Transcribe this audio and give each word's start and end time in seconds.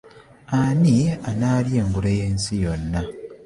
Ani 0.63 0.97
anaalya 1.29 1.75
engule 1.83 2.11
y'ensi 2.19 2.53
yonna. 2.63 2.99